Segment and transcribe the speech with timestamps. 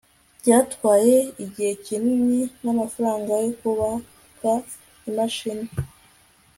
[0.39, 4.51] byatwaye igihe kinini namafaranga yo kubaka
[5.09, 5.67] imashini